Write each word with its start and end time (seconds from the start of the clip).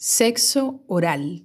Sexo 0.00 0.84
oral. 0.86 1.42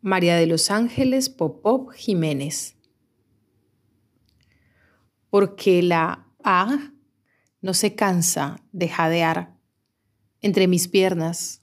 María 0.00 0.34
de 0.34 0.48
los 0.48 0.68
Ángeles 0.68 1.30
Popop 1.30 1.92
Jiménez. 1.92 2.74
Porque 5.30 5.80
la 5.84 6.26
A 6.42 6.90
no 7.60 7.72
se 7.72 7.94
cansa 7.94 8.64
de 8.72 8.88
jadear 8.88 9.54
entre 10.40 10.66
mis 10.66 10.88
piernas, 10.88 11.60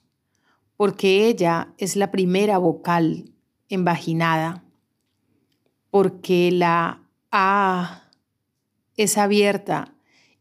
porque 0.78 1.28
ella 1.28 1.74
es 1.78 1.98
la 1.98 2.12
primera 2.12 2.58
vocal 2.58 3.34
envaginada, 3.68 4.64
porque 5.90 6.50
la 6.50 7.04
A 7.30 8.10
es 8.96 9.18
abierta 9.18 9.94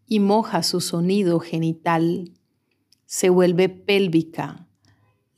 y 0.07 0.21
moja 0.21 0.63
su 0.63 0.81
sonido 0.81 1.41
genital, 1.41 2.33
se 3.07 3.29
vuelve 3.29 3.69
pélvica 3.69 4.67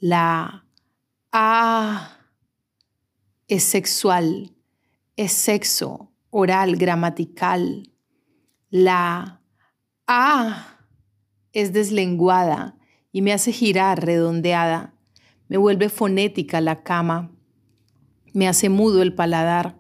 la 0.01 0.65
A 1.31 2.19
es 3.49 3.63
sexual, 3.65 4.57
es 5.17 5.33
sexo 5.33 6.11
oral, 6.31 6.77
gramatical. 6.77 7.93
La 8.71 9.43
A 10.07 10.79
es 11.53 11.75
deslenguada 11.75 12.79
y 13.13 13.21
me 13.21 13.35
hace 13.35 13.53
girar 13.53 14.03
redondeada. 14.03 14.95
Me 15.49 15.59
vuelve 15.59 15.91
fonética 15.91 16.63
la 16.63 16.83
cama. 16.83 17.31
Me 18.33 18.49
hace 18.49 18.71
mudo 18.71 19.03
el 19.03 19.15
paladar. 19.15 19.77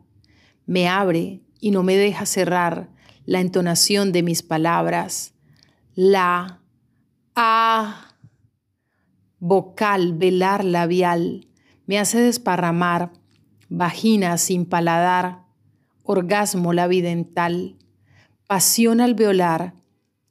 Me 0.66 0.86
abre 0.86 1.40
y 1.60 1.70
no 1.70 1.82
me 1.82 1.96
deja 1.96 2.26
cerrar 2.26 2.90
la 3.24 3.40
entonación 3.40 4.12
de 4.12 4.22
mis 4.22 4.42
palabras. 4.42 5.32
La 5.94 6.60
A 7.34 8.09
vocal, 9.40 10.12
velar 10.12 10.64
labial, 10.64 11.48
me 11.86 11.98
hace 11.98 12.20
desparramar, 12.20 13.12
vagina 13.68 14.36
sin 14.38 14.66
paladar, 14.66 15.44
orgasmo 16.04 16.72
labidental, 16.72 17.76
pasión 18.46 19.00
alveolar, 19.00 19.74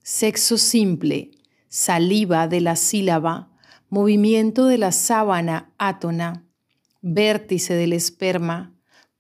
sexo 0.04 0.58
simple, 0.58 1.32
saliva 1.68 2.48
de 2.48 2.62
la 2.62 2.76
sílaba, 2.76 3.50
movimiento 3.90 4.68
de 4.68 4.78
la 4.78 4.92
sábana 4.92 5.74
átona, 5.78 6.46
vértice 7.02 7.74
del 7.74 7.94
esperma, 7.94 8.76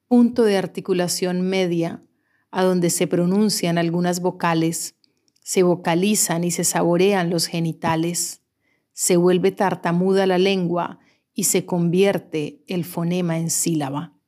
punto 0.08 0.44
de 0.44 0.58
articulación 0.58 1.41
media, 1.41 2.03
a 2.52 2.63
donde 2.63 2.89
se 2.89 3.08
pronuncian 3.08 3.78
algunas 3.78 4.22
vocales, 4.22 4.95
se 5.41 5.63
vocalizan 5.63 6.44
y 6.44 6.52
se 6.52 6.63
saborean 6.63 7.30
los 7.30 7.47
genitales 7.47 8.38
se 9.00 9.16
vuelve 9.16 9.53
tartamuda 9.53 10.28
la 10.28 10.38
lengua 10.38 11.00
y 11.33 11.45
se 11.45 11.66
convierte 11.66 12.66
el 12.67 12.83
fonema 12.83 13.38
en 13.38 13.50
sílaba. 13.50 14.19